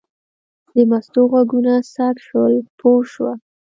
[0.75, 3.33] د مستو غوږونه څک شول پوه شوه.